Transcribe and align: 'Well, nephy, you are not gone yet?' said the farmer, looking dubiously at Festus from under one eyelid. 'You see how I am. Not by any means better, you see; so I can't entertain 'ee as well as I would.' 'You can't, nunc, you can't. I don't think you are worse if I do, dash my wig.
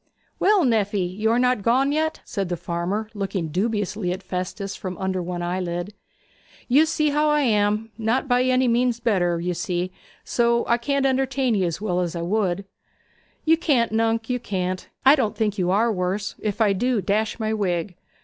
'Well, 0.39 0.63
nephy, 0.65 1.05
you 1.15 1.29
are 1.29 1.37
not 1.37 1.61
gone 1.61 1.91
yet?' 1.91 2.21
said 2.25 2.49
the 2.49 2.57
farmer, 2.57 3.07
looking 3.13 3.49
dubiously 3.49 4.11
at 4.11 4.23
Festus 4.23 4.75
from 4.75 4.97
under 4.97 5.21
one 5.21 5.43
eyelid. 5.43 5.93
'You 6.67 6.87
see 6.87 7.11
how 7.11 7.29
I 7.29 7.41
am. 7.41 7.91
Not 7.99 8.27
by 8.27 8.41
any 8.45 8.67
means 8.67 8.99
better, 8.99 9.39
you 9.39 9.53
see; 9.53 9.91
so 10.23 10.65
I 10.67 10.77
can't 10.79 11.05
entertain 11.05 11.53
'ee 11.53 11.65
as 11.65 11.79
well 11.81 11.99
as 11.99 12.15
I 12.15 12.23
would.' 12.23 12.65
'You 13.45 13.57
can't, 13.57 13.91
nunc, 13.91 14.27
you 14.27 14.39
can't. 14.39 14.89
I 15.05 15.13
don't 15.13 15.35
think 15.37 15.59
you 15.59 15.69
are 15.69 15.91
worse 15.93 16.33
if 16.39 16.61
I 16.61 16.73
do, 16.73 16.99
dash 16.99 17.39
my 17.39 17.53
wig. 17.53 17.95